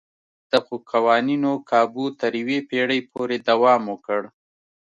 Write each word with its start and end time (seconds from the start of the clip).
دغو 0.51 0.75
قوانینو 0.91 1.51
کابو 1.69 2.05
تر 2.19 2.31
یوې 2.41 2.59
پېړۍ 2.69 2.99
پورې 3.11 3.37
دوام 3.49 3.81
وکړ. 3.91 4.21